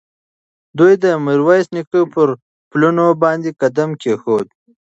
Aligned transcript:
دوی 0.77 0.93
د 1.03 1.05
میرویس 1.25 1.65
نیکه 1.75 2.01
پر 2.13 2.29
پلونو 2.71 3.05
باندې 3.23 3.57
قدم 3.61 3.89
کېښود. 4.01 4.47